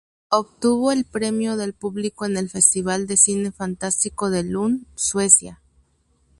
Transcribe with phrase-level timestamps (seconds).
[0.29, 5.61] Obtuvo el Premio del Público en el Festival de Cine Fantástico de Lund, Suecia.